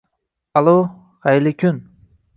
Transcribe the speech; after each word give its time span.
—Allo, 0.61 0.73
xayrli 1.27 1.53
kun. 1.61 1.77